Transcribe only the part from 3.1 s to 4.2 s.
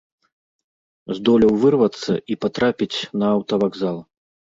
на аўтавакзал.